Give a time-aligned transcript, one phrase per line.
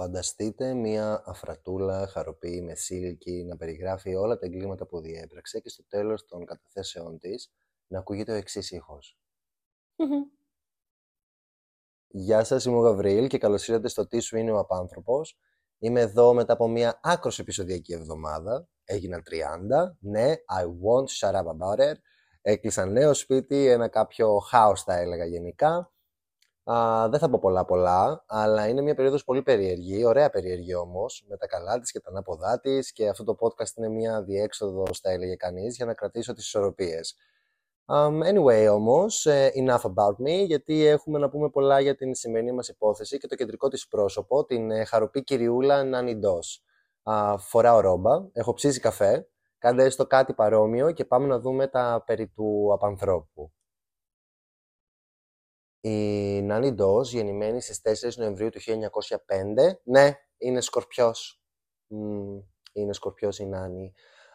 [0.00, 5.84] Φανταστείτε μία αφρατούλα χαροπή με σύλκη να περιγράφει όλα τα εγκλήματα που διέπραξε και στο
[5.86, 7.52] τέλος των καταθέσεών της
[7.86, 9.18] να ακούγεται ο εξής ήχος.
[12.08, 15.38] Γεια σας, είμαι ο Γαβρίλ και καλώς ήρθατε στο «Τι σου είναι ο απάνθρωπος».
[15.78, 18.68] Είμαι εδώ μετά από μία άκρος επεισοδιακή εβδομάδα.
[18.84, 19.96] Έγιναν 30.
[20.00, 21.96] Ναι, I won't shut up about it.
[22.40, 25.92] Έκλεισα νέο σπίτι, ένα κάποιο χάος θα έλεγα γενικά.
[26.72, 31.24] Α, δεν θα πω πολλά πολλά, αλλά είναι μια περίοδος πολύ περίεργη, ωραία περίεργη όμως,
[31.28, 35.00] με τα καλά της και τα ανάποδά της και αυτό το podcast είναι μια διέξοδος,
[35.00, 37.16] θα έλεγε κανείς, για να κρατήσω τις ισορροπίες.
[37.86, 42.52] Um, anyway όμως, uh, enough about me, γιατί έχουμε να πούμε πολλά για την σημερινή
[42.52, 46.62] μας υπόθεση και το κεντρικό της πρόσωπο, την uh, χαροπή κυριούλα Νάνι Ντός.
[47.02, 52.02] Uh, φοράω ρόμπα, έχω ψήσει καφέ, κάντε έστω κάτι παρόμοιο και πάμε να δούμε τα
[52.06, 53.52] περί του απανθρώπου.
[55.80, 61.42] Η Νάνι Ντός, γεννημένη στις 4 Νοεμβρίου του 1905, ναι, είναι σκορπιός.
[61.90, 62.42] Mm,
[62.72, 63.92] είναι σκορπιός η Νάνι.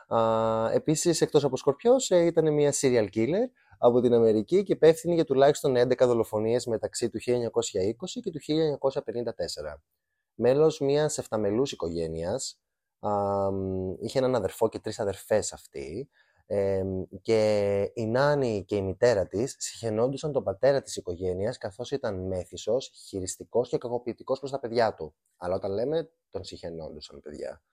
[0.10, 5.14] Uh, επίσης, εκτός από σκορπιός, ε, ήταν μια serial killer από την Αμερική και υπεύθυνη
[5.14, 9.82] για τουλάχιστον 11 δολοφονίες μεταξύ του 1920 και του 1954.
[10.36, 12.60] Μέλος μιας εφταμελούς οικογένειας,
[14.00, 16.10] είχε έναν αδερφό και τρεις αδερφές αυτή,
[17.22, 22.92] και η Νάνη και η μητέρα της συχαινόντουσαν τον πατέρα της οικογένειας καθώς ήταν μέθησος,
[23.08, 25.16] χειριστικός και κακοποιητικός προς τα παιδιά του.
[25.38, 27.64] Αλλά όταν λέμε τον συχαινόντουσαν παιδιά.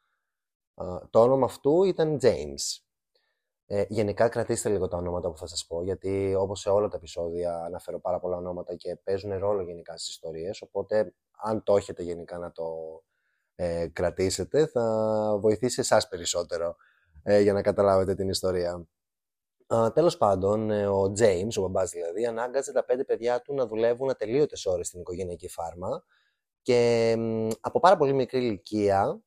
[1.10, 2.80] το όνομα αυτού ήταν James.
[3.66, 6.96] Ε, γενικά κρατήστε λίγο τα ονόματα που θα σας πω, γιατί όπως σε όλα τα
[6.96, 12.02] επεισόδια αναφέρω πάρα πολλά ονόματα και παίζουν ρόλο γενικά στις ιστορίες, οπότε αν το έχετε
[12.02, 12.64] γενικά να το
[13.54, 16.76] ε, κρατήσετε θα βοηθήσει εσάς περισσότερο
[17.22, 18.86] ε, για να καταλάβετε την ιστορία.
[19.66, 23.66] Uh, τέλος πάντων, ε, ο James, ο μπαμπάς δηλαδή, ανάγκαζε τα πέντε παιδιά του να
[23.66, 26.04] δουλεύουν ατελείωτες ώρες στην οικογενειακή φάρμα
[26.62, 27.16] και
[27.60, 29.22] από πάρα πολύ μικρή ηλικία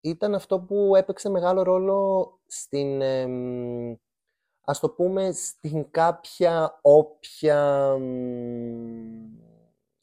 [0.00, 3.26] ήταν αυτό που έπαιξε μεγάλο ρόλο στην, ε,
[4.64, 7.96] ας το πούμε, στην κάποια όποια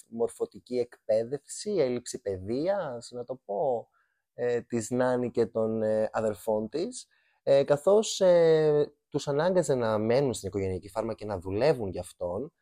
[0.07, 3.89] μορφωτική εκπαίδευση, έλλειψη παιδείας, να το πω,
[4.39, 7.07] ε, της Νάνη και των ε, αδερφών της,
[7.43, 12.53] ε, καθώς ε, τους ανάγκαζε να μένουν στην οικογενειακή φάρμα και να δουλεύουν για αυτόν,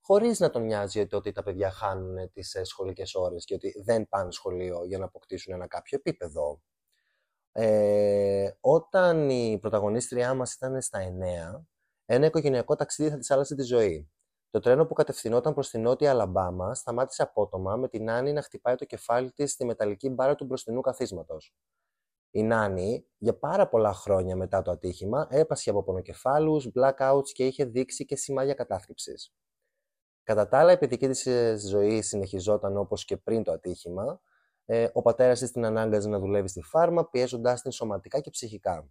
[0.00, 4.08] χωρίς να τον νοιάζει ότι τα παιδιά χάνουν τις ε, σχολικές ώρες και ότι δεν
[4.08, 6.62] πάνε σχολείο για να αποκτήσουν ένα κάποιο επίπεδο.
[7.52, 10.98] Ε, όταν η πρωταγωνίστριά μας ήταν στα
[11.58, 11.66] 9,
[12.04, 14.10] ένα οικογενειακό ταξίδι θα της άλλασε τη ζωή.
[14.50, 18.74] Το τρένο που κατευθυνόταν προς την νότια Αλαμπάμα σταμάτησε απότομα με την Νάνη να χτυπάει
[18.74, 21.54] το κεφάλι της στη μεταλλική μπάρα του μπροστινού καθίσματος.
[22.30, 27.64] Η Νάνη, για πάρα πολλά χρόνια μετά το ατύχημα, έπασχε από πονοκεφάλους, blackouts και είχε
[27.64, 29.32] δείξει και σημάδια κατάθλιψης.
[30.22, 34.20] Κατά τα άλλα, η παιδική της ε, ζωή συνεχιζόταν όπως και πριν το ατύχημα.
[34.64, 38.88] Ε, ο πατέρας της την ανάγκαζε να δουλεύει στη φάρμα, πιέζοντάς την σωματικά και ψυχικά.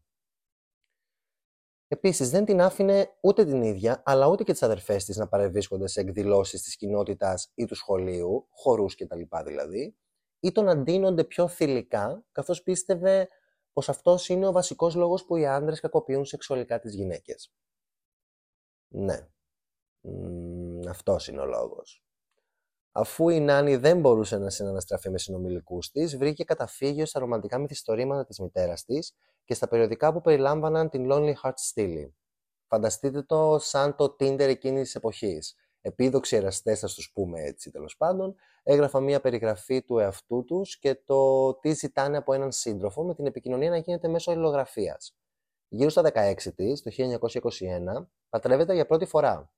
[1.88, 5.88] Επίσης, δεν την άφηνε ούτε την ίδια, αλλά ούτε και τις αδερφές της να παρευρίσκονται
[5.88, 9.22] σε εκδηλώσεις της κοινότητας ή του σχολείου, χορούς κτλ.
[9.46, 9.98] δηλαδή,
[10.40, 13.30] ή το να ντύνονται πιο θηλυκά, καθώς πίστευε
[13.74, 17.54] πως αυτός είναι ο βασικός λόγος που οι άντρες κακοποιούν σεξουαλικά τις γυναίκες.
[18.88, 19.28] Ναι.
[20.90, 22.07] Αυτός είναι ο λόγος.
[23.00, 28.26] Αφού η Νάνη δεν μπορούσε να συναναστραφεί με συνομιλικούς της, βρήκε καταφύγιος στα ρομαντικά μυθιστορήματα
[28.26, 32.10] της μητέρας της και στα περιοδικά που περιλάμβαναν την Lonely Heart Steely.
[32.68, 35.56] Φανταστείτε το σαν το Tinder εκείνης της εποχής.
[35.82, 40.96] Επίδοξοι εραστές, θα τους πούμε έτσι τέλος πάντων, έγραφαν μια περιγραφή του εαυτού τους και
[40.96, 45.16] το τι ζητάνε από έναν σύντροφο με την επικοινωνία να γίνεται μέσω αλληλογραφίας.
[45.68, 49.52] Γύρω στα 16 της, το 1921, παντρεύεται για πρώτη φορά.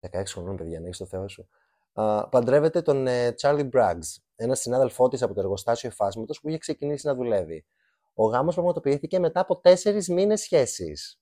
[0.00, 1.48] 16 χρονών, παιδιά, να έχεις το Θεό σου.
[1.96, 6.58] Uh, παντρεύεται τον uh, Charlie Braggs, ένα συνάδελφό της από το εργοστάσιο εφάσματο που είχε
[6.58, 7.66] ξεκινήσει να δουλεύει.
[8.14, 11.20] Ο γάμος πραγματοποιήθηκε μετά από τέσσερις μήνες σχέσης.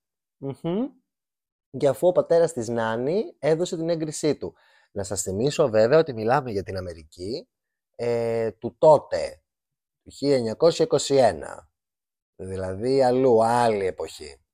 [1.78, 4.54] Και αφού ο πατέρας της Νάνη έδωσε την έγκρισή του.
[4.92, 7.48] Να σας θυμίσω βέβαια ότι μιλάμε για την Αμερική
[7.94, 9.42] ε, του τότε,
[10.02, 10.12] του
[10.58, 11.34] 1921.
[12.36, 14.44] Δηλαδή αλλού, άλλη εποχή.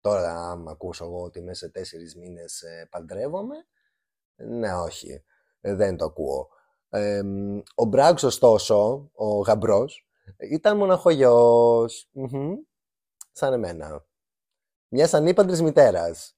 [0.00, 3.66] Τώρα, άμα ακούσω εγώ ότι μέσα σε τέσσερις μήνες ε, παντρεύομαι,
[4.34, 5.24] ναι, όχι,
[5.60, 6.48] ε, δεν το ακούω.
[7.74, 10.08] ο Μπράγκς, ωστόσο, ο γαμπρός,
[10.50, 12.10] ήταν μοναχογιός.
[13.32, 14.06] Σαν εμένα.
[14.88, 16.34] Μιας ανήπαντρη μητέρας.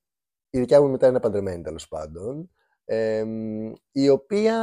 [0.50, 2.50] Η δικιά μου μητέρα είναι παντρεμένη τέλος πάντων.
[3.90, 4.56] η οποία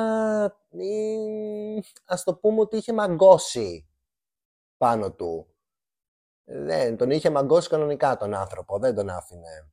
[2.06, 3.90] ας το πούμε ότι είχε μαγκώσει
[4.78, 5.54] πάνω του.
[6.44, 9.72] Δεν, τον είχε μαγκώσει κανονικά τον άνθρωπο, δεν τον άφηνε.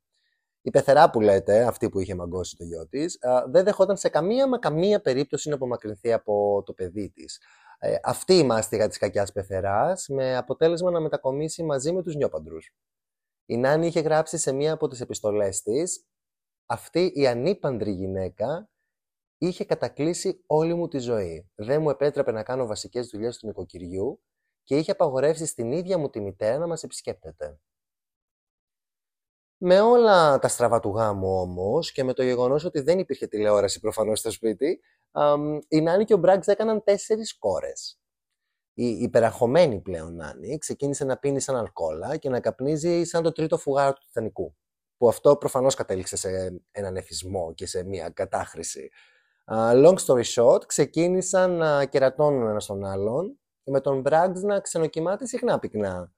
[0.66, 3.18] Η πεθερά που λέτε, αυτή που είχε μαγκώσει το γιο της,
[3.50, 7.40] δεν δεχόταν σε καμία μα καμία περίπτωση να απομακρυνθεί από το παιδί της.
[7.78, 12.74] Ε, αυτή η μάστιγα της κακιάς πεθεράς με αποτέλεσμα να μετακομίσει μαζί με τους νιόπαντρους.
[13.46, 16.06] Η Νάνη είχε γράψει σε μία από τις επιστολές της
[16.66, 18.68] «Αυτή η ανήπαντρη γυναίκα
[19.38, 21.50] είχε κατακλείσει όλη μου τη ζωή.
[21.54, 24.20] Δεν μου επέτρεπε να κάνω βασικές δουλειές του νοικοκυριού
[24.64, 27.58] και είχε απαγορεύσει στην ίδια μου τη μητέρα να μας επισκέπτεται.
[29.58, 33.81] Με όλα τα στραβά του γάμου όμως και με το γεγονός ότι δεν υπήρχε τηλεόραση
[33.81, 34.81] προφανώς στο σπίτι,
[35.69, 38.00] η Νάνη και ο Μπράγκς έκαναν τέσσερις κόρες.
[38.75, 43.58] Η υπεραχωμένη πλέον Νάνη ξεκίνησε να πίνει σαν αλκοόλα και να καπνίζει σαν το τρίτο
[43.58, 44.56] φουγάρο του Τιτανικού.
[44.97, 48.91] Που αυτό προφανώς κατέληξε σε έναν εθισμό και σε μια κατάχρηση.
[49.52, 55.26] long story short, ξεκίνησαν να κερατώνουν ένας τον άλλον και με τον Μπράγκς να ξενοκοιμάται
[55.26, 56.12] συχνά πυκνά.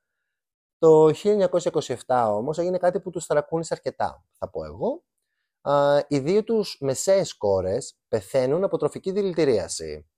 [0.78, 1.10] Το
[2.06, 5.04] 1927 όμως έγινε κάτι που τους θαρακούνησε αρκετά, θα πω εγώ.
[6.08, 10.08] οι δύο τους μεσαίες κόρες πεθαίνουν από τροφική δηλητηρίαση.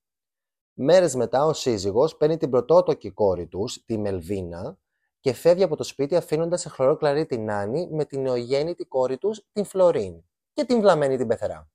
[0.73, 4.79] Μέρες μετά ο σύζυγος παίρνει την πρωτότοκη κόρη τους, τη Μελβίνα,
[5.21, 9.19] και φεύγει από το σπίτι αφήνοντας σε χλωρό κλαρί την Άννη με την νεογέννητη κόρη
[9.19, 11.71] τους, την Φλωρίν, και την βλαμμένη την πεθερά.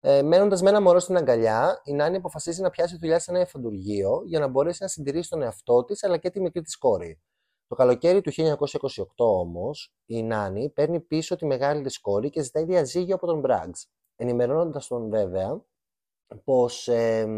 [0.00, 3.40] Ε, Μένοντας με ένα μωρό στην αγκαλιά, η Νάνη αποφασίζει να πιάσει δουλειά σε ένα
[3.40, 7.20] εφαντουργείο για να μπορέσει να συντηρήσει τον εαυτό της αλλά και τη μικρή της κόρη.
[7.72, 12.64] Το καλοκαίρι του 1928 όμως, η Νάνη παίρνει πίσω τη μεγάλη της κόρη και ζητάει
[12.64, 15.64] διαζύγιο από τον Μπράγκς, ενημερώνοντας τον βέβαια
[16.44, 17.28] πως ε,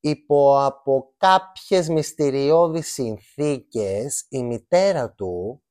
[0.00, 5.62] υπό από κάποιες μυστηριώδεις συνθήκες η μητέρα του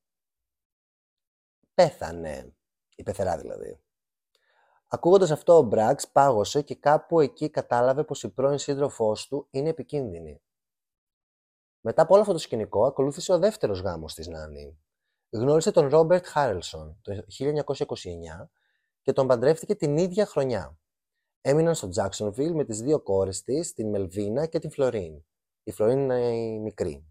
[1.73, 2.55] πέθανε,
[2.95, 3.79] η πεθερά δηλαδή.
[4.87, 9.69] Ακούγοντας αυτό, ο Μπράξ πάγωσε και κάπου εκεί κατάλαβε πως η πρώην σύντροφός του είναι
[9.69, 10.41] επικίνδυνη.
[11.81, 14.79] Μετά από όλο αυτό το σκηνικό, ακολούθησε ο δεύτερος γάμος της Νάνη.
[15.29, 18.49] Γνώρισε τον Ρόμπερτ Χάρελσον το 1929
[19.01, 20.77] και τον παντρεύτηκε την ίδια χρονιά.
[21.41, 25.25] Έμειναν στο Jacksonville με τις δύο κόρες της, την Μελβίνα και την Φλωρίν.
[25.63, 27.09] Η Φλωρίν είναι η μικρή.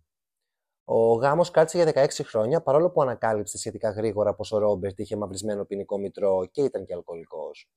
[0.85, 5.17] Ο γάμος κράτησε για 16 χρόνια, παρόλο που ανακάλυψε σχετικά γρήγορα πως ο Ρόμπερτ είχε
[5.17, 7.71] μαυρισμένο ποινικό μητρό και ήταν και αλκοολικός.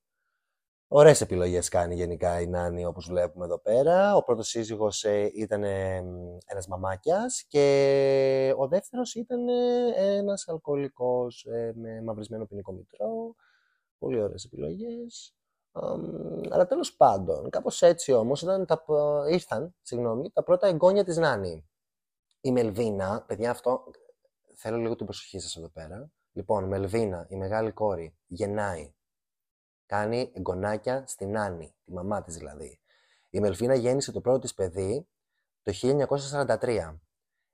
[0.93, 4.15] Ωραίες επιλογές κάνει γενικά η Νάνη, όπως βλέπουμε εδώ πέρα.
[4.15, 6.03] Ο πρώτος σύζυγος ε, ήταν ε,
[6.45, 13.35] ένας μαμάκιας και ο δεύτερος ήταν ε, ένας αλκοολικός με μαυρισμένο ποινικό μητρό.
[13.97, 15.35] Πολύ ωραίες επιλογές.
[16.49, 18.45] αλλά τέλος πάντων, κάπως έτσι όμως
[19.29, 21.69] ήρθαν συγγνώμη, τα πρώτα εγγόνια της Νάνη.
[22.41, 23.83] Η Μελβίνα, παιδιά, αυτό
[24.55, 26.11] θέλω λίγο την προσοχή σας εδώ πέρα.
[26.31, 28.93] Λοιπόν, Μελβίνα, η μεγάλη κόρη, γεννάει.
[29.91, 32.79] Κάνει εγγονάκια στην Άννη, τη μαμά της δηλαδή.
[33.29, 35.07] Η Μελβίνα γέννησε το πρώτο της παιδί
[35.61, 35.73] το
[36.61, 36.99] 1943.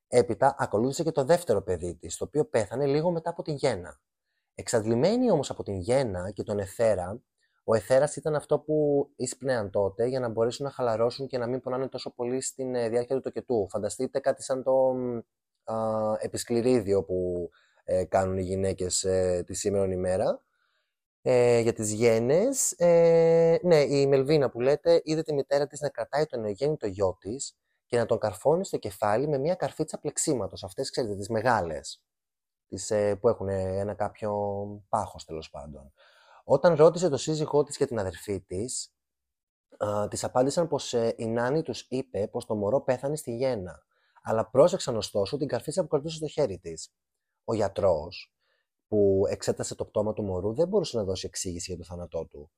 [0.08, 4.02] Έπειτα ακολούθησε και το δεύτερο παιδί της, το οποίο πέθανε λίγο μετά από την γέννα.
[4.56, 7.22] Εξαντλημένη όμως από την γέννα και τον εθέρα,
[7.64, 11.62] ο εθέρας ήταν αυτό που εισπνέαν τότε για να μπορέσουν να χαλαρώσουν και να μην
[11.62, 13.68] πονάνε τόσο πολύ στην ε, διάρκεια του τοκετού.
[13.70, 14.96] Φανταστείτε κάτι σαν το
[15.64, 15.76] α,
[16.20, 17.50] επισκληρίδιο που
[17.84, 20.47] ε, κάνουν οι γυναίκες ε, τη σήμερα ημέρα.
[21.30, 25.90] Ε, για τις γένες, ε, ναι, η Μελβίνα που λέτε είδε τη μητέρα της να
[25.90, 30.64] κρατάει τον νεογέννητο γιο της και να τον καρφώνει στο κεφάλι με μια καρφίτσα πλεξίματος,
[30.64, 32.04] αυτές ξέρετε, τις μεγάλες,
[32.68, 34.32] τις, ε, που έχουν ένα κάποιο
[34.90, 35.94] πάχος τέλος πάντων.
[36.44, 38.94] Όταν ρώτησε το σύζυγό της και την αδερφή της,
[39.78, 43.84] α, της απάντησαν πως ε, η Νάνη τους είπε πως το μωρό πέθανε στη γέννα,
[44.24, 46.94] αλλά πρόσεξαν ωστόσο την καρφίτσα που κρατούσε στο χέρι της.
[47.44, 48.37] Ο γιατρός,
[48.88, 52.52] που εξέτασε το πτώμα του μωρού, δεν μπορούσε να δώσει εξήγηση για το θάνατό του.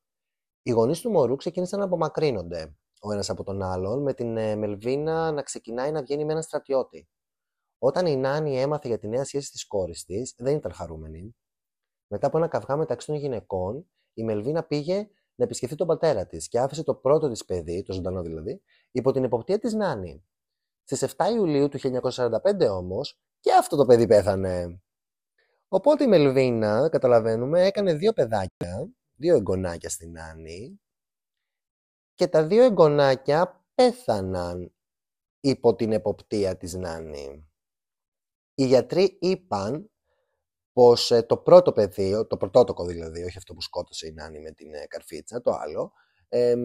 [0.62, 4.56] Οι γονείς του μωρού ξεκίνησαν να απομακρύνονται ο ένας από τον άλλον, με την ε,
[4.56, 7.10] Μελβίνα να ξεκινάει να βγαίνει με έναν στρατιώτη.
[7.78, 11.36] Όταν η Νάνη έμαθε για τη νέα σχέση της κόρης της, δεν ήταν χαρούμενη.
[12.08, 16.48] Μετά από ένα καυγά μεταξύ των γυναικών, η Μελβίνα πήγε να επισκεφθεί τον πατέρα της
[16.48, 20.26] και άφησε το πρώτο της παιδί, το ζωντανό δηλαδή, υπό την υποπτία της Νάνη.
[20.84, 24.82] Στις 7 Ιουλίου του 1945 όμως, και αυτό το παιδί πέθανε.
[25.72, 30.80] Οπότε η Μελβίνα, καταλαβαίνουμε, έκανε δύο παιδάκια, δύο εγγονάκια στην Νάνη
[32.14, 34.74] και τα δύο εγγονάκια πέθαναν
[35.40, 37.50] υπό την εποπτεία της Νάνη.
[38.56, 39.92] Οι γιατροί είπαν
[40.74, 44.52] πως ε, το πρώτο παιδί, το πρωτότοκο δηλαδή, όχι αυτό που σκότωσε η Νάνη με
[44.52, 45.92] την ε, καρφίτσα, το άλλο,
[46.28, 46.56] ε,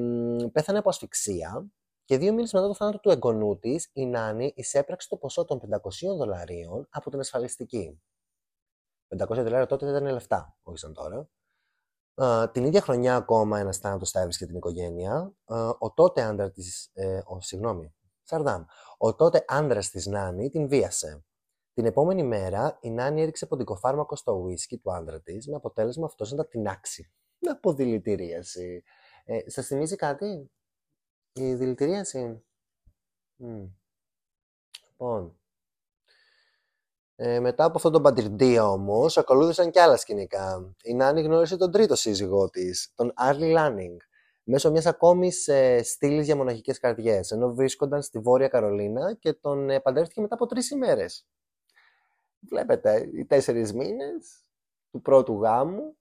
[0.52, 1.66] πέθανε από ασφυξία
[2.04, 5.60] και δύο μήνες μετά το θάνατο του εγγονού της, η Νάνη εισέπραξε το ποσό των
[5.60, 8.02] 500 δολαρίων από την ασφαλιστική.
[9.08, 11.28] 500 δολάρια τότε δεν ήταν λεφτά, όχι σαν τώρα.
[12.16, 15.34] Uh, την ίδια χρονιά ακόμα ένας θάνατο θα έβρισκε την οικογένεια.
[15.44, 16.90] Uh, ο τότε άντρα της.
[16.92, 18.64] Ε, ο, συγγνώμη, Σαρδάμ.
[18.98, 21.24] Ο τότε άντρας της Νάνη την βίασε.
[21.72, 26.30] Την επόμενη μέρα η Νάνη έριξε ποντικοφάρμακο στο ουίσκι του άντρα της με αποτέλεσμα αυτός
[26.30, 27.12] να τα τεινάξει.
[27.50, 28.82] Από δηλητηρίαση.
[29.24, 30.50] Ε, Σας θυμίζει κάτι,
[31.32, 32.44] η δηλητηρίαση;
[34.88, 35.38] Λοιπόν,
[37.16, 40.74] ε, μετά από αυτόν τον παντριντία όμως, ακολούθησαν και άλλα σκηνικά.
[40.82, 43.98] Η Νάνη γνώρισε τον τρίτο σύζυγό της, τον Άρλι Λάνινγκ,
[44.44, 49.70] μέσω μιας ακόμη ε, στήλης για μοναχικές καρδιές, ενώ βρίσκονταν στη Βόρεια Καρολίνα και τον
[49.70, 51.26] ε, παντρεύτηκε μετά από τρεις ημέρες.
[52.48, 54.44] Βλέπετε, οι τέσσερις μήνες
[54.90, 55.96] του πρώτου γάμου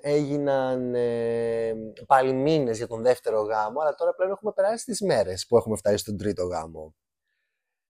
[0.00, 1.74] έγιναν ε,
[2.06, 5.76] πάλι μήνες για τον δεύτερο γάμο, αλλά τώρα πλέον έχουμε περάσει τις μέρες που έχουμε
[5.76, 6.94] φτάσει στον τρίτο γάμο.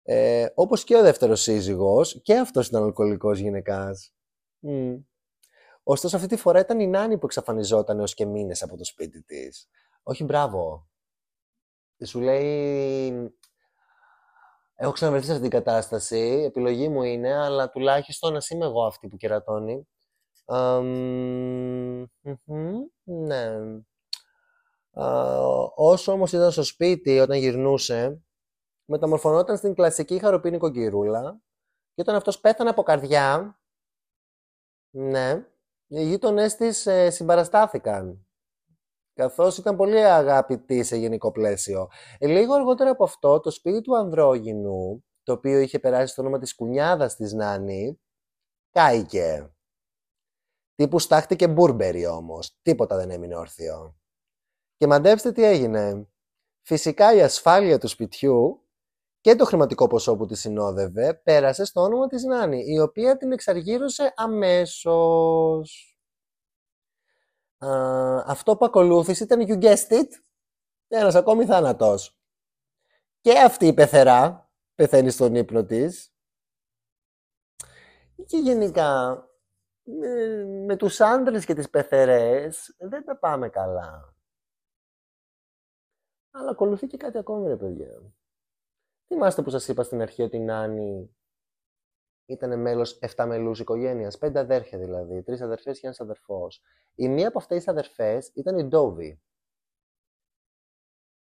[0.03, 4.13] Ε, όπως και ο δεύτερος σύζυγος, και αυτός ήταν αλκοολικός γυναικάς.
[4.67, 5.03] Mm.
[5.83, 9.23] Ωστόσο αυτή τη φορά ήταν η Νάνη που εξαφανιζόταν έως και μήνες από το σπίτι
[9.23, 9.69] της.
[10.03, 10.89] Όχι μπράβο.
[12.05, 13.33] Σου λέει...
[14.75, 19.07] Έχω ξαναβρεθεί σε αυτήν την κατάσταση, επιλογή μου είναι, αλλά τουλάχιστον να είμαι εγώ αυτή
[19.07, 19.87] που κερατώνει.
[23.03, 23.55] ναι.
[25.75, 28.21] όσο όμως ήταν στο σπίτι όταν γυρνούσε,
[28.89, 31.41] μεταμορφωνόταν στην κλασική χαροπίνη κοκκυρούλα
[31.93, 33.59] και όταν αυτός πέθανε από καρδιά,
[34.89, 35.47] ναι,
[35.87, 38.27] οι γείτονές της ε, συμπαραστάθηκαν.
[39.13, 41.89] Καθώς ήταν πολύ αγαπητή σε γενικό πλαίσιο.
[42.17, 46.39] Ε, λίγο αργότερα από αυτό, το σπίτι του Ανδρόγινου, το οποίο είχε περάσει στο όνομα
[46.39, 47.99] της κουνιάδας της Νάνη,
[48.69, 49.53] κάηκε.
[50.75, 52.59] Τύπου στάχτηκε μπουρμπερι όμως.
[52.61, 53.97] Τίποτα δεν έμεινε όρθιο.
[54.75, 56.07] Και μαντέψτε τι έγινε.
[56.61, 58.68] Φυσικά η ασφάλεια του σπιτιού
[59.21, 63.31] και το χρηματικό ποσό που τη συνόδευε πέρασε στο όνομα της Νάνη, η οποία την
[63.31, 65.97] εξαργύρωσε αμέσως.
[68.25, 70.07] αυτό που ακολούθησε ήταν you guessed it,
[70.87, 72.17] ένας ακόμη θάνατος.
[73.21, 76.13] Και αυτή η πεθερά πεθαίνει στον ύπνο της.
[78.25, 79.23] Και γενικά
[79.83, 84.15] με, με τους άντρες και τις πεθερές δεν τα πάμε καλά.
[86.31, 88.13] Αλλά ακολουθεί και κάτι ακόμη ρε παιδιά.
[89.13, 91.15] Θυμάστε που σας είπα στην αρχή ότι η Νάνη
[92.25, 96.61] ήταν μέλος 7 μελούς οικογένειας, πέντε αδέρφια δηλαδή, τρεις αδερφές και ένας αδερφός.
[96.95, 99.21] Η μία από αυτές τις αδερφές ήταν η Ντόβι.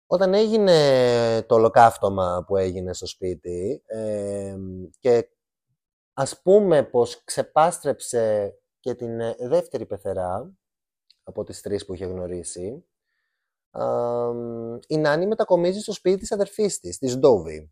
[0.07, 4.55] Όταν έγινε το ολοκαύτωμα που έγινε στο σπίτι ε,
[4.99, 5.29] και
[6.13, 10.53] ας πούμε πως ξεπάστρεψε και την δεύτερη πεθερά
[11.23, 12.85] από τις τρεις που είχε γνωρίσει,
[14.87, 17.71] η Νάνη μετακομίζει στο σπίτι της αδερφής της, της Ντόβι.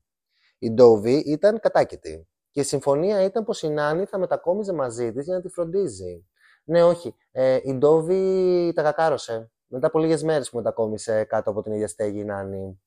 [0.58, 5.26] Η Ντόβι ήταν κατάκητη και η συμφωνία ήταν πως η Νάνη θα μετακόμιζε μαζί της
[5.26, 6.28] για να τη φροντίζει.
[6.64, 7.16] Ναι, όχι.
[7.32, 9.52] Ε, η Ντόβι τα κακάρωσε.
[9.68, 12.82] Μετά από λίγες μέρες που μετακόμισε κάτω από την ίδια στέγη η νανη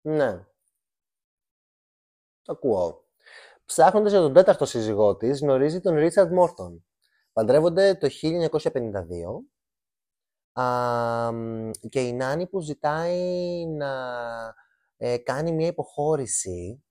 [0.00, 0.46] Ναι.
[2.46, 3.04] Ακούω.
[3.64, 6.84] Ψάχνοντας για τον τέταρτο σύζυγό της, γνωρίζει τον Ρίτσαρντ Μόρτον.
[7.32, 9.44] Παντρεύονται το 1952
[11.88, 13.90] και η Νάνη που ζητάει να
[14.96, 16.84] ε, κάνει μια υποχώρηση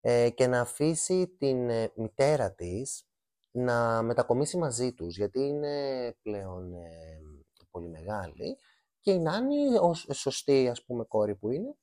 [0.00, 3.08] ε, και να αφήσει την ε, μητέρα της
[3.50, 6.72] να μετακομίσει μαζί τους, γιατί είναι πλέον
[7.70, 8.58] πολύ μεγάλη
[9.00, 11.76] και η Νάνη, ως σωστή ας πούμε κόρη που είναι,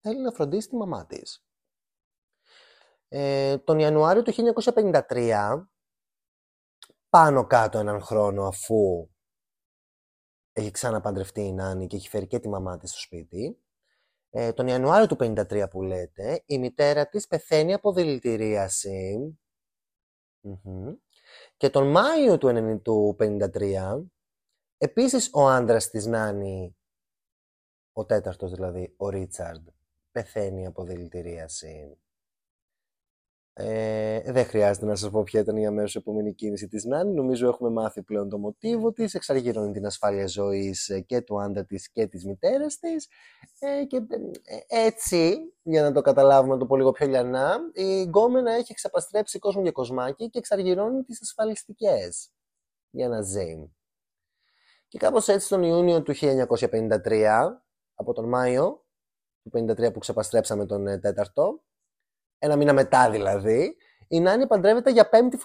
[0.00, 1.44] θέλει να φροντίσει τη μαμά της.
[3.64, 4.32] τον Ιανουάριο του
[5.08, 5.64] 1953,
[7.08, 9.09] πάνω κάτω έναν χρόνο αφού
[10.60, 13.58] έχει ξαναπαντρευτεί η Νάνη και έχει φέρει και τη μαμά της στο σπίτι.
[14.30, 19.38] Ε, τον Ιανουάριο του 53 που λέτε, η μητέρα της πεθαίνει από δηλητηρίαση.
[21.56, 22.48] Και τον Μάιο του
[23.18, 24.04] 1953,
[24.78, 26.76] επίσης ο άντρας της Νάνη,
[27.92, 29.68] ο τέταρτος δηλαδή, ο Ρίτσαρντ,
[30.12, 31.98] πεθαίνει από δηλητηρίαση.
[33.52, 37.12] Ε, δεν χρειάζεται να σας πω ποια ήταν η αμέσως επόμενη κίνηση της Νάνη.
[37.12, 39.14] Νομίζω έχουμε μάθει πλέον το μοτίβο της.
[39.14, 43.08] Εξαργυρώνει την ασφάλεια ζωής ε, και του άντρα της και της μητέρας της.
[43.58, 48.52] Ε, και ε, έτσι, για να το καταλάβουμε το πολύ λίγο πιο λιανά, η γκόμενα
[48.52, 52.30] έχει εξαπαστρέψει κόσμο και κοσμάκι και εξαργυρώνει τις ασφαλιστικές
[52.90, 53.70] για να ζει.
[54.88, 57.48] Και κάπως έτσι τον Ιούνιο του 1953,
[57.94, 58.84] από τον Μάιο
[59.42, 61.62] του 1953 που ξεπαστρέψαμε τον τέταρτο,
[62.38, 63.76] ένα μήνα μετά δηλαδή,
[64.10, 65.38] η Νάνη παντρεύεται για πέμπτη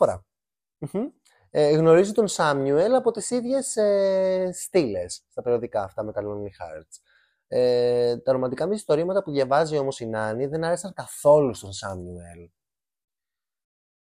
[1.50, 6.46] Ε, γνωρίζει τον Σάμιουελ από τις ίδιες ε, στήλες στα περιοδικά αυτά με τα Lonely
[6.46, 7.00] Hearts.
[7.48, 12.50] Ε, τα ρομαντικά μυθιστορήματα που διαβάζει όμως η Νάνη δεν άρεσαν καθόλου στον Σάμιουελ.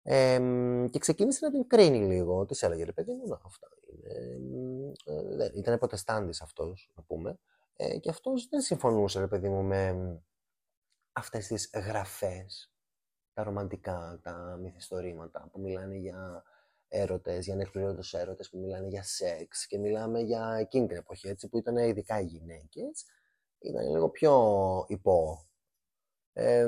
[0.01, 0.39] Ε,
[0.89, 2.45] και ξεκίνησε να την κρίνει λίγο.
[2.45, 4.91] Τι έλεγε, ρε παιδί μου, να, αυτά είναι.
[5.05, 7.39] Ε, ήταν προτεστάντης αυτός, να πούμε.
[7.75, 9.95] Ε, και αυτός δεν συμφωνούσε, ρε παιδί μου, με
[11.11, 12.72] αυτές τις γραφές
[13.33, 16.43] τα ρομαντικά, τα μυθιστορήματα που μιλάνε για
[16.87, 21.49] έρωτες, για ανεκπληρώντες έρωτες, που μιλάνε για σεξ και μιλάμε για εκείνη την εποχή, έτσι,
[21.49, 23.05] που ήταν ειδικά οι γυναίκες.
[23.59, 25.47] ήταν λίγο πιο υπό.
[26.33, 26.67] Ε,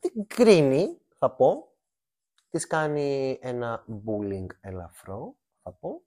[0.00, 1.68] την κρίνει, θα πω.
[2.48, 6.02] Της κάνει ένα bullying ελαφρό, θα πω.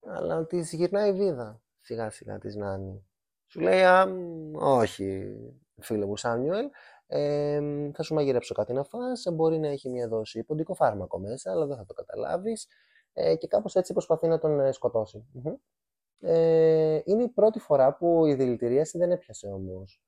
[0.00, 3.08] Αλλά της γυρνάει βίδα, σιγά σιγά της Νάνη.
[3.46, 4.06] Σου λέει, α,
[4.52, 5.36] όχι,
[5.80, 6.68] φίλε μου Σάνιουελ,
[7.06, 11.50] ε, θα σου μαγειρέψω κάτι να φας, μπορεί να έχει μια δόση ποντικό φάρμακο μέσα,
[11.50, 12.66] αλλά δεν θα το καταλάβεις.
[13.12, 15.24] Ε, και κάπως έτσι προσπαθεί να τον ε, σκοτωσει
[16.20, 20.02] Ε, είναι η πρώτη φορά που η δηλητηρίαση δεν έπιασε όμως.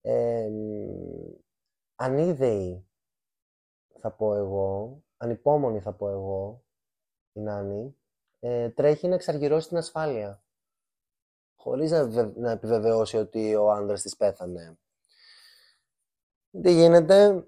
[0.00, 0.48] Ε,
[1.94, 2.88] ανίδεη,
[4.00, 6.64] θα πω εγώ, ανυπόμονη θα πω εγώ,
[7.32, 7.96] η Νάνη,
[8.40, 10.42] ε, τρέχει να εξαργυρώσει την ασφάλεια.
[11.54, 14.78] Χωρίς να, να επιβεβαιώσει ότι ο άντρας της πέθανε.
[16.62, 17.46] Τι γίνεται,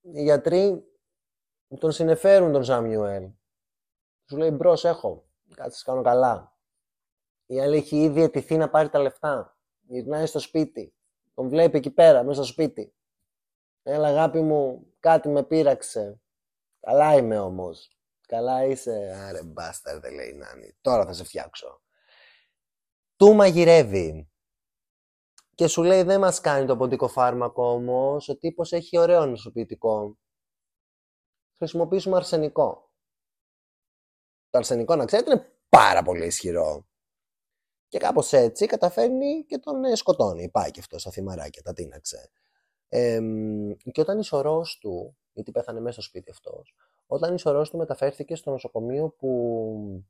[0.00, 0.84] οι γιατροί
[1.78, 3.30] τον συνεφέρουν τον Σάμιουελ.
[4.28, 5.28] Σου λέει μπρος, έχω.
[5.54, 6.56] Κάτσε, κάνω καλά.
[7.46, 9.58] Η άλλη έχει ήδη αιτηθεί να πάρει τα λεφτά.
[9.80, 10.94] Γυρνάει στο σπίτι.
[11.34, 12.94] Τον βλέπει εκεί πέρα, μέσα στο σπίτι.
[13.82, 16.20] Έλα, αγάπη μου, κάτι με πείραξε.
[16.80, 17.98] Καλά είμαι όμως.
[18.26, 19.24] Καλά είσαι.
[19.28, 20.76] Άρε, μπάστερ, δεν λέει η Νάνη.
[20.80, 21.82] Τώρα θα σε φτιάξω.
[23.16, 24.30] Του μαγειρεύει.
[25.56, 30.18] Και σου λέει δεν μας κάνει το ποντικό φάρμακο όμως, ο τύπος έχει ωραίο νοσοποιητικό.
[31.56, 32.90] Χρησιμοποιήσουμε αρσενικό.
[34.50, 36.86] Το αρσενικό, να ξέρετε, είναι πάρα πολύ ισχυρό.
[37.88, 40.50] Και κάπως έτσι καταφέρνει και τον ε, σκοτώνει.
[40.50, 42.30] Πάει και αυτό στα θυμαράκια, τα τίναξε.
[42.88, 43.20] Ε,
[43.92, 46.74] και όταν η σωρός του, γιατί πέθανε μέσα στο σπίτι αυτός,
[47.06, 50.04] όταν η σωρός του μεταφέρθηκε στο νοσοκομείο που,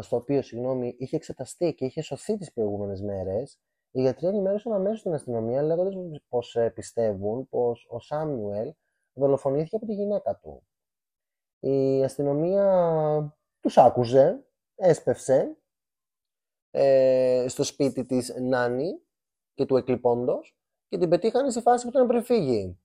[0.00, 3.58] στο οποίο συγγνώμη, είχε εξεταστεί και είχε σωθεί τις προηγούμενες μέρες,
[3.90, 5.94] οι γιατροί ενημέρωσαν αμέσως την αστυνομία λέγοντας
[6.28, 8.74] πως ε, πιστεύουν πως ο Σάμιουελ
[9.12, 10.66] δολοφονήθηκε από τη γυναίκα του.
[11.60, 14.44] Η αστυνομία τους άκουζε,
[14.74, 15.56] έσπευσε
[16.70, 19.00] ε, στο σπίτι της Νάνη
[19.54, 20.56] και του εκλειπώντος
[20.88, 22.80] και την πετύχανε στη φάση που τον προφύγει.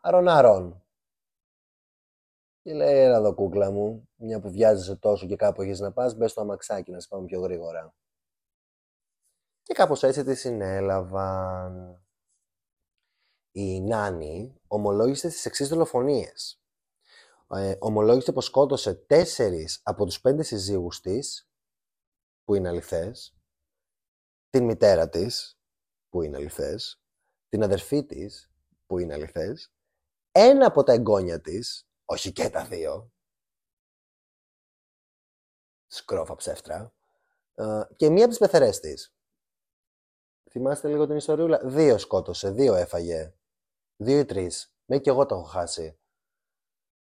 [0.00, 0.86] Αρον-αρον.
[2.62, 6.14] Και λέει, έλα εδώ κούκλα μου, μια που βιάζεσαι τόσο και κάπου έχεις να πας,
[6.14, 7.94] μπες στο αμαξάκι να σε πάμε πιο γρήγορα.
[9.66, 12.04] Και κάπως έτσι τη συνέλαβαν.
[13.52, 16.62] Η Νάνη ομολόγησε τις εξής δολοφονίες.
[17.50, 21.50] Ε, ομολόγησε πως σκότωσε τέσσερις από τους πέντε συζύγους της,
[22.44, 23.36] που είναι αληθές,
[24.50, 25.58] την μητέρα της,
[26.08, 27.02] που είναι αληθές,
[27.48, 28.50] την αδερφή της,
[28.86, 29.72] που είναι αληθές,
[30.32, 33.12] ένα από τα εγγόνια της, όχι και τα δύο,
[35.86, 36.94] σκρόφα ψεύτρα,
[37.54, 39.15] ε, και μία από τις πεθερές της.
[40.56, 41.60] Θυμάστε λίγο την ιστοριούλα.
[41.64, 43.34] Δύο σκότωσε, δύο έφαγε.
[43.96, 44.74] Δύο ή τρεις.
[44.84, 45.98] Μέχρι και εγώ το έχω χάσει.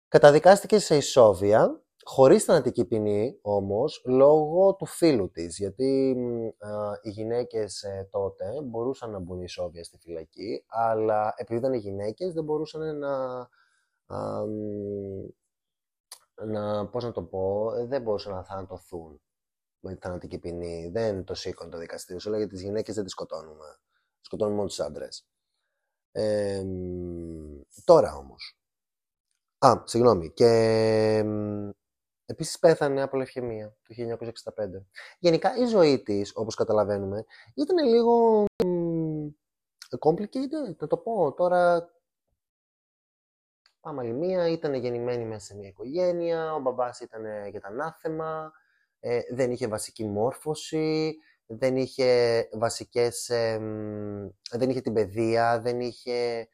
[0.08, 5.58] Καταδικάστηκε σε ισόβια, χωρίς θανατική ποινή όμως, λόγω του φίλου της.
[5.58, 6.16] Γιατί
[7.02, 12.34] οι γυναίκες ε, τότε μπορούσαν να μπουν ισόβια στη φυλακή, αλλά επειδή ήταν οι γυναίκες
[12.34, 13.48] δεν μπορούσαν να.
[16.46, 19.22] να πώς να το πω, δεν μπορούσαν να θανατωθούν
[19.84, 20.90] με θανατική ποινή.
[20.94, 22.20] Δεν το σήκωνε το δικαστήριο.
[22.22, 23.80] Σου λέγεται τις γυναίκες δεν τις σκοτώνουμε.
[24.22, 25.28] Σκοτώνουμε μόνο τους άντρες.
[26.12, 26.64] Ε,
[27.84, 28.58] τώρα όμως.
[29.58, 30.32] Α, συγγνώμη.
[30.32, 30.48] Και
[32.26, 34.86] επίσης πέθανε από λευχαιμία το 1965.
[35.20, 38.46] Γενικά η ζωή της, όπως καταλαβαίνουμε, ήταν λίγο
[40.00, 41.34] complicated, να το πω.
[41.34, 41.90] Τώρα
[43.80, 48.52] πάμε άλλη μία, ήταν γεννημένη μέσα σε μια οικογένεια, ο μπαμπάς ήταν για τα ανάθεμα,
[49.06, 53.26] ε, δεν είχε βασική μόρφωση, δεν είχε βασικές,
[54.52, 56.48] δεν είχε την παιδεία, δεν είχε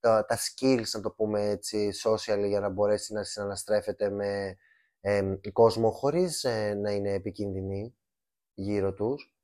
[0.00, 4.56] τα, τα skills, να το πούμε έτσι, social για να μπορέσει να συναναστρέφεται με
[5.00, 7.96] ε, κόσμο χωρίς ε, να είναι επικίνδυνη
[8.54, 9.34] γύρω τους.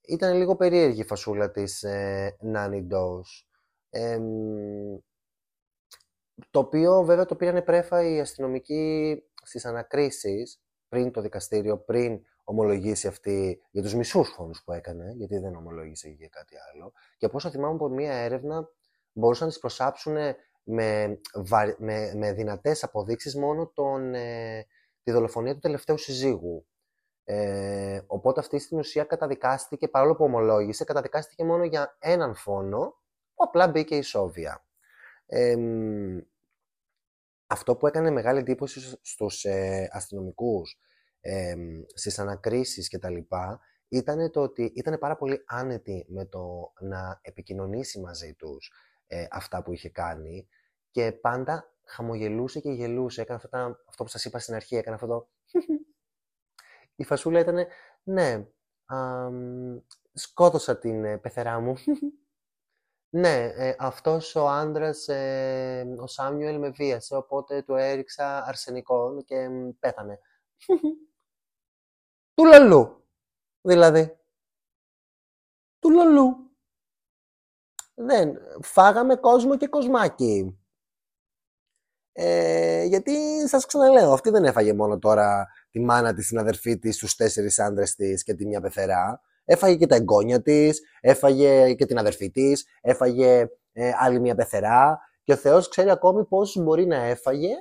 [0.00, 2.86] Ήταν λίγο περίεργη η φασούλα της ε, Nanny
[6.50, 13.06] το οποίο βέβαια το πήρανε πρέφα οι αστυνομικοί στις ανακρίσεις πριν το δικαστήριο, πριν ομολογήσει
[13.06, 16.92] αυτή για τους μισούς φόνους που έκανε, γιατί δεν ομολόγησε για κάτι άλλο.
[17.16, 18.68] Και από όσο θυμάμαι από μία έρευνα,
[19.12, 20.16] μπορούσαν να τις προσάψουν
[20.62, 21.20] με,
[21.78, 24.66] με, με δυνατές αποδείξεις μόνο τον, ε,
[25.02, 26.66] τη δολοφονία του τελευταίου συζύγου.
[27.24, 33.00] Ε, οπότε αυτή στην ουσία καταδικάστηκε, παρόλο που ομολόγησε, καταδικάστηκε μόνο για έναν φόνο,
[33.34, 34.64] που απλά μπήκε η Σόβια.
[35.26, 35.56] Ε,
[37.46, 40.80] αυτό που έκανε μεγάλη εντύπωση στους ε, αστυνομικούς,
[41.20, 41.54] ε,
[41.94, 47.18] στις ανακρίσεις και τα λοιπά, ήταν το ότι ήταν πάρα πολύ άνετοι με το να
[47.22, 48.72] επικοινωνήσει μαζί τους
[49.06, 50.48] ε, αυτά που είχε κάνει
[50.90, 53.20] και πάντα χαμογελούσε και γελούσε.
[53.20, 55.28] Έκανε αυτά, αυτό που σας είπα στην αρχή, έκανε αυτό το...
[56.98, 57.66] Η φασούλα ήταν
[58.02, 58.46] Ναι.
[60.12, 61.74] σκότωσα την ε, πεθερά μου.
[63.16, 69.48] ναι, ε, αυτός ο άντρας, ε, ο Σάμιουελ με βίασε, οπότε του έριξα αρσενικό και
[69.78, 70.18] πέθανε.
[72.34, 73.04] του λαλού,
[73.60, 74.18] δηλαδή.
[75.78, 76.50] Του λαλού.
[77.94, 80.58] Δεν, φάγαμε κόσμο και κοσμάκι.
[82.12, 86.96] Ε, γιατί σας ξαναλέω, αυτή δεν έφαγε μόνο τώρα τη μάνα της, την αδερφή της,
[86.96, 89.20] τους τέσσερις άντρες της και τη μια πεθερά.
[89.48, 94.98] Έφαγε και τα εγγόνια της, έφαγε και την αδερφή της, έφαγε ε, άλλη μια πεθερά
[95.22, 97.54] και ο Θεός ξέρει ακόμη πόσους μπορεί να έφαγε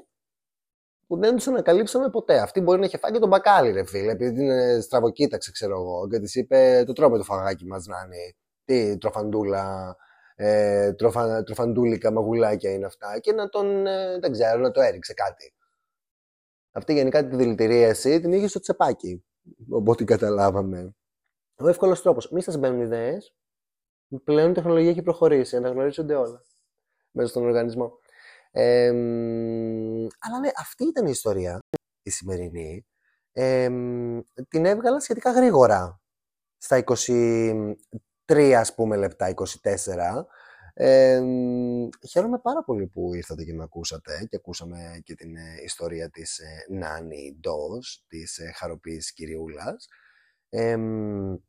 [1.07, 2.39] που δεν τους ανακαλύψαμε ποτέ.
[2.39, 6.07] Αυτή μπορεί να είχε φάει και τον μπακάλι, ρε φίλε, επειδή την στραβοκοίταξε, ξέρω εγώ,
[6.07, 8.35] και της είπε το τρώμε το φαγάκι μας να είναι.
[8.65, 9.95] Τι τροφαντούλα,
[10.35, 15.13] ε, τροφα, τροφαντούλικα μαγουλάκια είναι αυτά και να τον, ε, δεν ξέρω, να το έριξε
[15.13, 15.53] κάτι.
[16.71, 19.25] Αυτή γενικά τη δηλητηρίαση την είχε στο τσεπάκι,
[19.69, 20.95] οπότε την καταλάβαμε.
[21.57, 22.31] Ο εύκολος τρόπος.
[22.31, 23.35] Μη σας μπαίνουν ιδέες.
[24.23, 26.41] Πλέον η τεχνολογία έχει προχωρήσει, αναγνωρίζονται όλα
[27.11, 27.99] μέσα στον οργανισμό.
[28.51, 28.87] Ε,
[30.19, 31.59] αλλά ναι, αυτή ήταν η ιστορία,
[32.01, 32.85] η σημερινή.
[33.31, 33.69] Ε,
[34.47, 36.01] την έβγαλα σχετικά γρήγορα.
[36.57, 36.83] Στα
[38.27, 40.25] 23 ας πούμε λεπτά, 24.
[40.77, 41.21] Ε,
[42.09, 46.39] χαίρομαι πάρα πολύ που ήρθατε και με ακούσατε και ακούσαμε και την ε, ιστορία της
[46.39, 49.13] ε, Νάνι Ντός, της ε, χαροπής
[50.55, 51.43] κυριούλας.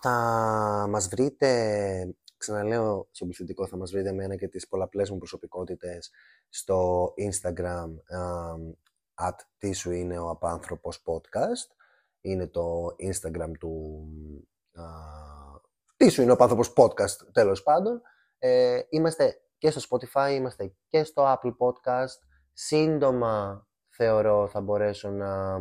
[0.00, 6.10] θα μας βρείτε, ξαναλέω στο πληθυντικό, θα μας βρείτε εμένα και τις πολλαπλές μου προσωπικότητες
[6.48, 7.88] στο Instagram
[9.14, 11.74] at τι σου είναι ο απάνθρωπος podcast.
[12.20, 14.04] Είναι το Instagram του
[15.96, 18.02] τι σου είναι ο άνθρωπος podcast τέλος πάντων.
[18.38, 22.18] Ε, είμαστε και στο Spotify, είμαστε και στο Apple Podcast.
[22.52, 25.58] Σύντομα θεωρώ θα μπορέσω να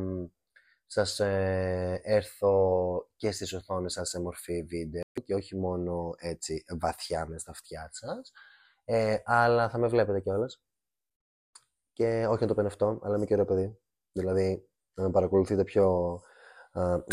[0.88, 7.26] σας ε, έρθω και στις οθόνες σας σε μορφή βίντεο και όχι μόνο έτσι βαθιά
[7.28, 8.32] μες στα αυτιά σας.
[8.86, 10.62] Ε, αλλά θα με βλέπετε κιόλας.
[11.94, 13.80] Και όχι να το πενευτώ, αλλά είμαι και ωραίο παιδί.
[14.12, 16.20] Δηλαδή, να με παρακολουθείτε πιο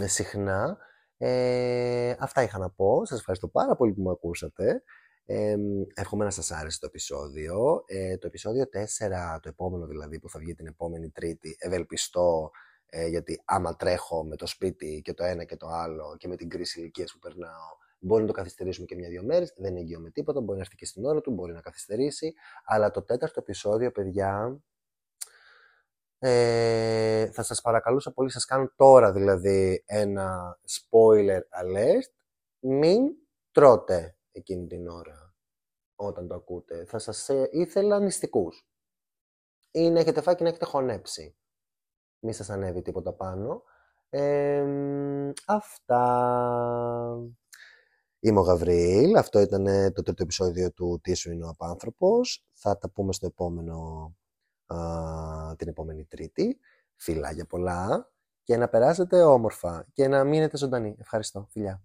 [0.04, 0.78] συχνά.
[1.16, 3.04] Ε, αυτά είχα να πω.
[3.04, 4.82] Σας ευχαριστώ πάρα πολύ που με ακούσατε.
[5.24, 5.56] Ε,
[5.94, 7.84] εύχομαι να σας άρεσε το επεισόδιο.
[7.86, 12.50] Ε, το επεισόδιο 4, το επόμενο δηλαδή που θα βγει την επόμενη Τρίτη, ευελπιστώ
[12.86, 16.36] ε, γιατί άμα τρέχω με το σπίτι και το ένα και το άλλο και με
[16.36, 19.54] την κρίση ηλικίας που περνάω, μπορεί να το καθυστερήσουμε και μια-δύο μέρες.
[19.56, 20.40] Δεν είναι εγγυό με τίποτα.
[20.40, 22.34] Μπορεί να έρθει και στην ώρα του, μπορεί να καθυστερήσει.
[22.64, 24.60] Αλλά το τέταρτο επεισόδιο, παιδιά,
[26.18, 32.12] ε, θα σας παρακαλούσα πολύ, σας κάνω τώρα δηλαδή ένα spoiler alert.
[32.60, 33.00] Μην
[33.50, 35.34] τρώτε εκείνη την ώρα
[35.94, 36.84] όταν το ακούτε.
[36.84, 38.68] Θα σας ε, ήθελα νηστικούς.
[39.70, 41.36] Ή να έχετε φάει και να έχετε χωνέψει.
[42.24, 43.62] Μη σας ανέβει τίποτα πάνω.
[45.46, 46.02] αυτά.
[48.20, 49.16] Είμαι ο Γαβρίλ.
[49.16, 52.46] Αυτό ήταν το τρίτο επεισόδιο του «Τι σου είναι ο απάνθρωπος».
[52.52, 54.14] Θα τα πούμε στο επόμενο
[55.56, 56.58] την επόμενη Τρίτη.
[56.96, 58.10] Φιλάκια πολλά
[58.42, 60.96] και να περάσετε όμορφα και να μείνετε ζωντανοί.
[60.98, 61.46] Ευχαριστώ.
[61.50, 61.82] Φιλιά.